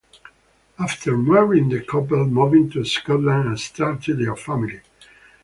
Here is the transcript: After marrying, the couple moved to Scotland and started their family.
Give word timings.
After 0.79 1.15
marrying, 1.15 1.69
the 1.69 1.81
couple 1.81 2.25
moved 2.25 2.73
to 2.73 2.83
Scotland 2.85 3.49
and 3.49 3.59
started 3.59 4.17
their 4.17 4.35
family. 4.35 4.81